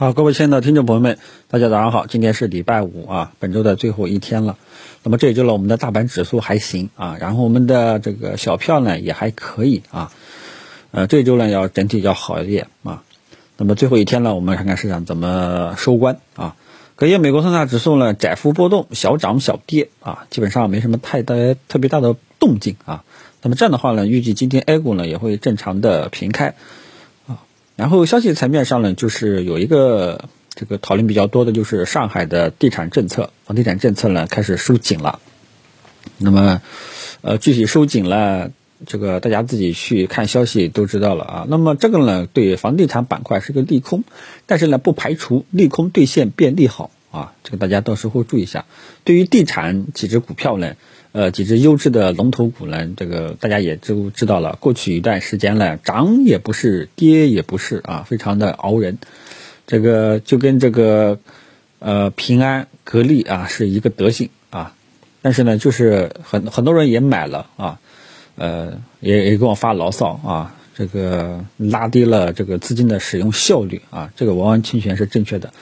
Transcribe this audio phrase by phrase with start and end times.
[0.00, 4.56] 好，各位亲爱的听众朋友们，大家早上好，今天是礼拜五啊，本周的最后一天了。
[5.02, 10.12] 那么这也就了我们的大盘指数还行啊，然后我们的这个小票呢也还可以啊。
[10.92, 13.02] 呃，这周呢要整体要好一点啊。
[13.56, 16.54] 那么最后一天呢，我们看看市场怎么收官啊。
[16.94, 21.34] 隔夜美国三大指数呢窄幅波动，小涨小跌啊，基本上没什么太大
[21.66, 23.02] 特别大的动静啊。
[23.42, 26.54] 那么这样的话呢，预计今天 A 股呢也会正常的平开。
[27.78, 35.20] 然后消息层面上呢，就是有一个这个讨论比较多的，就是上海的地产政策，房地产政策呢开始收紧了。
[36.16, 36.60] 那么，
[37.20, 38.50] 呃，具体收紧了，
[38.84, 41.46] 这个大家自己去看消息都知道了啊。
[41.48, 44.02] 那么这个呢，对房地产板块是个利空，
[44.46, 47.32] 但是呢，不排除利空兑现变利好啊。
[47.44, 48.64] 这个大家到时候注意一下。
[49.04, 50.74] 对于地产几只股票呢？
[51.12, 52.86] 呃，几只优质的龙头股呢？
[52.96, 54.56] 这个大家也都知道了。
[54.60, 58.98] 过去一段时间呢，涨也不是，跌也不是啊，非常的熬人。
[59.66, 61.18] 这个就跟这个
[61.78, 64.74] 呃平安、格力啊是一个德行啊。
[65.22, 67.80] 但是呢，就是很很多人也买了啊，
[68.36, 75.54] 呃，也也给我发牢骚啊，这个拉低了这个资金的使用效率啊，这个完完全全是正确的。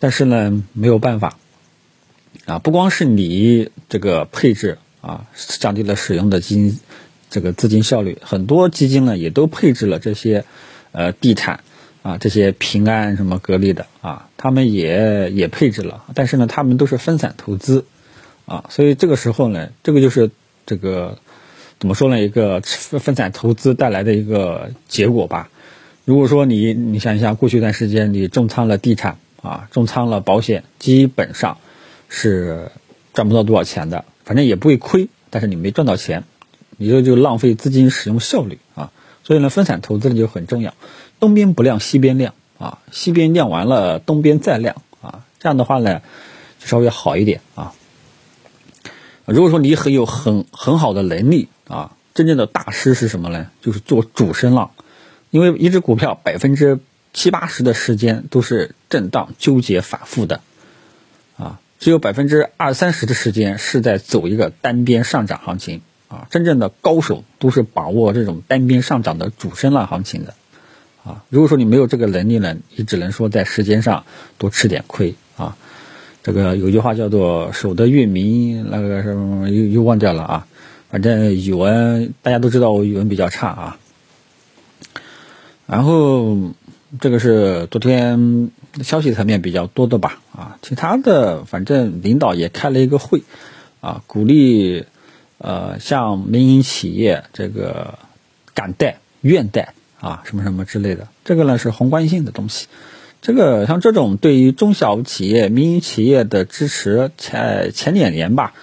[0.00, 1.38] 但是呢，没有办法。
[2.46, 4.78] 啊，不光是你这个配置
[5.10, 6.78] 啊，降低了使用的基金
[7.30, 10.44] 这个资金效率，很多基金呢也都配置了这些
[10.92, 11.64] 呃地产
[12.02, 17.84] 啊，这些平安什么格力的啊，他们也也配置了，但是呢，他们都是分散投资
[18.46, 20.30] 啊，所以这个时候呢，这个就是
[20.64, 21.18] 这个
[21.80, 25.50] 怎么说呢，一个分分散投资带来的一个结果吧。
[26.04, 31.58] 如果说你你想一下，过去一段时间你重仓了地产啊，重仓了保险，基本上。
[32.12, 32.72] 是
[33.14, 36.24] 赚不到多少钱的，反正也不会亏，但是你没赚到钱，
[36.76, 38.92] 你这就浪费资金使用效率啊。
[39.22, 40.74] 所以呢，分散投资呢就很重要，
[41.20, 46.00] 东边不亮西边亮啊，西边亮完了，东边再亮啊，这样的话呢，
[46.58, 47.72] 就稍微好一点啊。
[49.26, 53.46] 如果说你很有很很好的能力啊，真正的大师是什么呢？
[53.62, 54.72] 就是做主升浪，
[55.30, 56.80] 因为一只股票百分之
[57.12, 60.40] 七八十的时间都是震荡纠结反复的。
[61.80, 66.28] 只有百分之二三十的时间是在走一个单边上涨行情啊！
[66.30, 70.34] 真正的高手都是把握这种单边上涨的主升浪行情的
[71.04, 71.24] 啊！
[71.30, 74.04] 如果说你没有这个能力呢，你只能说在时间上
[74.36, 75.56] 多吃点亏啊！
[76.22, 80.46] 这个有句话叫做“守得月明”，那个什么又又忘掉了啊！
[80.90, 83.78] 反正语文大家都知道我语文比较差啊。
[85.66, 86.36] 然后
[86.98, 88.50] 这个是昨天。
[88.84, 93.24] 消息层面比较多的吧，啊，其他的反正领导也开了一个会，
[93.80, 94.84] 啊，鼓励
[95.38, 97.98] 呃像民营企业这个
[98.54, 102.68] 敢贷愿贷啊，什么什么之类的，这个呢是宏观性的东西。
[103.20, 108.54] 这个像这种对于中小企业、民营企业的支持，前前两年吧，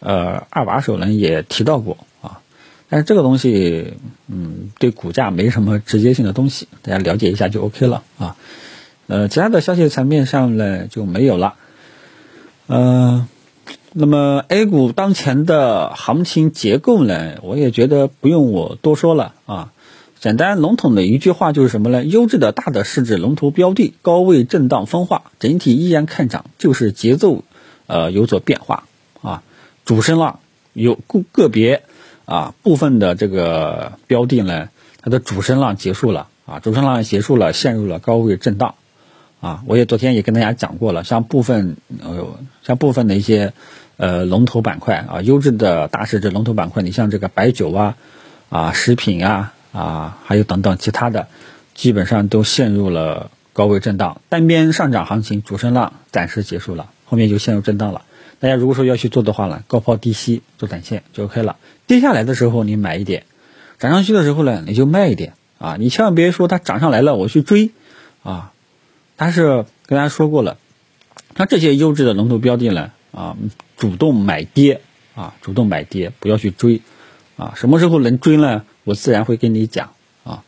[0.00, 1.96] 呃，二把手呢也提到过，
[2.88, 3.94] 但是这个东西
[4.28, 8.36] 嗯对股价没什么直接性的东西，大家了解一下就 OK 了啊。
[9.08, 11.54] 呃，其他的消息层面上呢就没有了。
[12.66, 13.28] 嗯，
[13.92, 19.72] 那么 A 股当前的行情结构呢，我也觉得不用我多说了啊。
[20.18, 22.04] 简单笼统的一句话就是什么呢？
[22.04, 27.44] 优质的大的市值龙头标的高位震荡分化，整体依然看涨，就是节奏
[27.86, 28.88] 呃有所变化
[29.22, 29.42] 啊。
[29.84, 30.40] 主升浪
[30.72, 31.84] 有个个别
[32.26, 34.68] 啊部分的这个标的呢，
[35.00, 38.74] 它的主升浪结束了啊，主升浪结束了，陷入了高位震荡。
[39.38, 43.52] 啊，我也昨天也跟大家讲过了，像部分呃，像部分的一些
[43.98, 47.96] 呃龙头板块啊，优质的大市值龙头板块，你像这个白酒啊、
[48.48, 51.28] 啊食品啊、啊还有等等其他的，
[51.74, 58.02] 基本上都陷入了高位震荡，单边上涨行情主升浪暂时结束了，后面就陷入震荡了。
[58.38, 61.56] 大家如果说要去做的话呢，高抛低吸做短线就 OK 了。
[61.86, 63.24] 跌下来的时候你买一点，
[63.78, 67.70] 涨上去的时候呢你就卖一点啊，你千万别说它涨上来了我去追
[68.22, 68.52] 啊。
[69.16, 70.58] 但是跟大家说过了，
[71.36, 73.36] 像这些优质的龙头标的呢，啊，
[73.76, 74.82] 主动买跌
[75.14, 76.82] 啊，主动买跌，不要去追，
[77.36, 78.64] 啊，什么时候能追呢？
[78.84, 79.92] 我自然会跟你讲
[80.24, 80.44] 啊，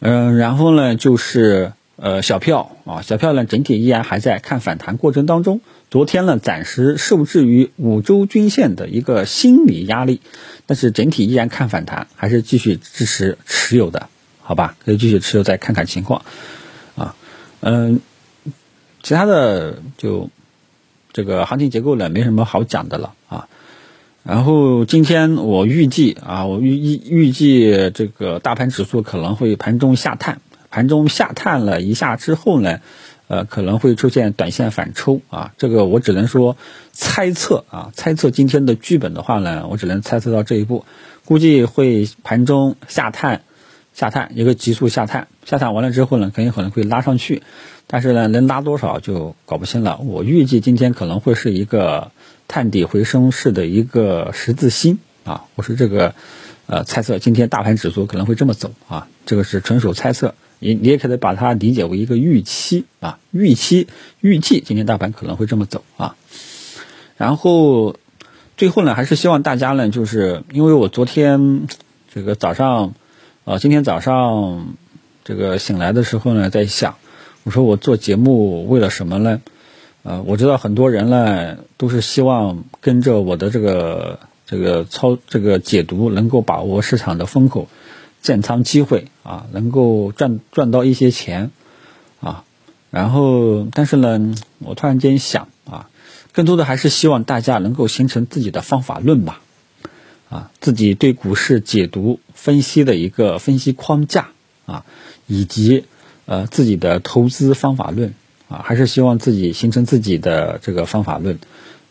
[0.00, 5.60] 嗯，然后呢就是呃小票啊，小票呢整体依然还在看反弹过程当中，
[5.90, 10.20] 昨天呢暂时受制于五周均线的一个心理压力，
[10.66, 14.08] 但是整体依然看反弹，还是继续支持持有的，
[14.40, 14.76] 好吧？
[14.84, 16.22] 可以继续持有，再看看情况
[16.94, 17.16] 啊。
[17.60, 18.00] 嗯，
[19.02, 20.30] 其他的就
[21.12, 23.48] 这个行情结构呢，没什么好讲的了啊。
[24.22, 32.80] 然后今天我预计啊，我预预预计这个大盘指数可能会盘中下探，盘中下探了一下之后呢，
[33.28, 35.52] 呃，可能会出现短线反抽啊。
[35.58, 36.56] 这个我只能说
[36.92, 40.84] 猜测啊，猜测今天的剧本的话呢，我只能猜测到这一步，
[41.24, 43.42] 估计会盘中下探，
[43.94, 47.42] 下探一个急速下探，下探完了之后呢，肯定可能会拉上去，
[47.86, 49.98] 但是呢，能拉多少就搞不清了。
[49.98, 52.12] 我预计今天可能会是一个
[52.46, 56.14] 探底回升式的一个十字星啊，我是这个。
[56.70, 63.86] 呃，猜测今天大盘指数可能会这么走啊，这个是纯属猜测，你你也可以把它理解为一个预期啊，预期
[64.20, 66.14] 预计今天大盘可能会这么走啊。
[67.16, 67.96] 然后
[68.58, 71.66] 最后呢，还是希望大家呢，就是因为我昨天
[72.12, 72.92] 这个早上，
[73.44, 74.76] 呃，今天早上
[75.24, 76.96] 这个醒来的时候呢，在想，
[77.44, 79.40] 我说我做节目为了什么呢？
[80.02, 84.20] 呃，我知道很多人呢都是希望跟着我的这个。
[84.50, 87.68] 这个操这个解读能够把握市场的风口，
[88.22, 91.50] 建仓机会啊，能够赚赚到一些钱
[92.20, 92.44] 啊。
[92.90, 95.90] 然后，但是呢，我突然间想啊，
[96.32, 99.42] 更多的还是希望大家能够形成自己的方法论吧，
[100.30, 104.30] 啊，自己对股市解读分析的一个分析框架
[104.64, 104.86] 啊，
[105.26, 105.84] 以及
[106.24, 108.14] 呃自己的投资方法论
[108.48, 111.38] 啊，还是希望自己形成自己的这个方法论。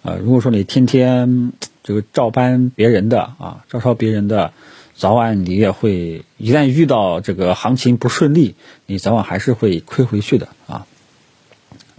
[0.07, 1.51] 呃，如果说你天天
[1.83, 4.53] 这个照搬别人的啊，照抄别人的，
[4.95, 8.55] 早晚你也会一旦遇到这个行情不顺利，
[8.85, 10.87] 你早晚还是会亏回去的啊。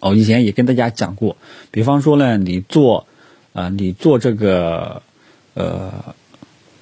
[0.00, 1.36] 我以前也跟大家讲过，
[1.70, 3.06] 比方说呢，你做
[3.52, 5.02] 啊，你做这个
[5.52, 6.14] 呃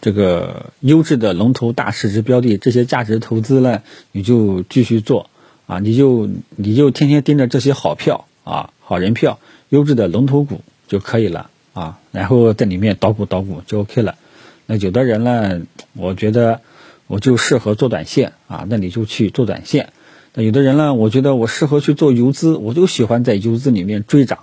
[0.01, 3.83] 这个优质的龙头大市值标的这些价值投资呢，
[4.13, 5.29] 你就继续做
[5.67, 9.41] 啊，你就你就天天盯着这些好票啊，好人票，
[9.71, 11.51] 优质的龙头股就可以了。
[11.73, 14.17] 啊，然后在里面捣鼓捣鼓就 OK 了。
[14.65, 15.61] 那有的人呢，
[15.93, 16.63] 我觉得
[17.07, 19.93] 我就适合做短线啊，那你就去做短线。
[20.33, 24.41] 那有的人呢，我觉得我适合去做游资，我就喜欢在游资里面追涨，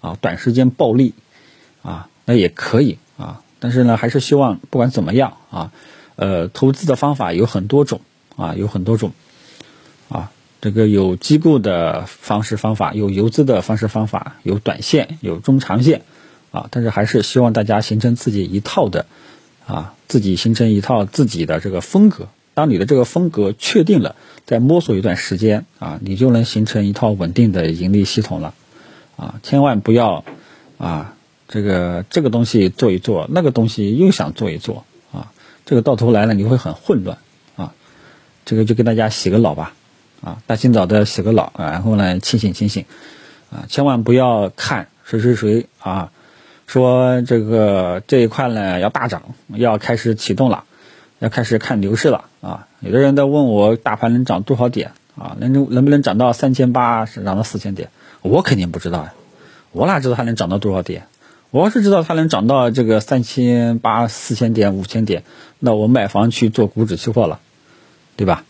[0.00, 1.14] 啊，短时间暴利，
[1.82, 3.40] 啊，那也可以啊。
[3.60, 5.72] 但是呢，还是希望不管怎么样啊，
[6.16, 8.00] 呃，投资的方法有很多种
[8.34, 9.12] 啊，有很多种
[10.08, 16.02] 啊，这个有机构的方式方法，有游资的方式方法，有短线，有中长线。
[16.52, 19.06] 啊，但是还是希望大家形成自己一套的，
[19.66, 22.28] 啊，自己形成一套自己的这个风格。
[22.54, 24.14] 当你的这个风格确定了，
[24.44, 28.54] 再摸索一段时间，啊，你就能形成一套稳定的盈利系统了。
[29.16, 30.24] 啊，千万不要，
[30.78, 31.14] 啊，
[31.48, 35.32] 这个这个东西做一做，那个东西又想做一做，啊，
[35.66, 37.18] 这个到头来了你会很混乱。
[37.56, 37.72] 啊，
[38.44, 39.74] 这个就跟大家洗个脑吧，
[40.22, 42.84] 啊，大清早的洗个脑，然后呢清醒清醒，
[43.50, 46.10] 啊，千万不要看谁谁谁啊。
[46.66, 50.64] 说这个这一块呢要大涨，要开始启动了，
[51.18, 52.66] 要开始看牛市了啊！
[52.80, 55.36] 有的人在问我大盘能涨多少点啊？
[55.38, 57.90] 能能不能涨到三千八，是涨到四千点？
[58.22, 59.12] 我肯定不知道呀，
[59.72, 61.06] 我哪知道它能涨到多少点？
[61.50, 65.24] 我要是知道它能涨到这个三千八、四千点、五千点，
[65.58, 67.40] 那我买房去做股指期货了，
[68.16, 68.44] 对吧？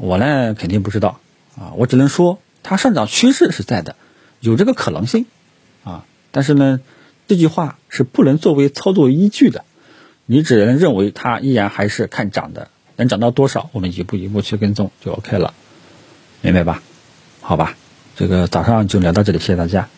[0.00, 1.20] 我呢肯定不知道
[1.56, 3.94] 啊，我只能说它上涨趋势是在的，
[4.40, 5.26] 有这个可能性
[5.84, 6.80] 啊，但是呢。
[7.28, 9.64] 这句话是不能作为操作依据的，
[10.26, 15.54] 你只能认为它依然还是看涨的，能涨到多少，我们一步一步去跟踪就 OK 了，
[16.40, 16.82] 明白吧？
[17.40, 17.76] 好吧，
[18.16, 19.90] 这个早上就聊到这里，谢谢大家。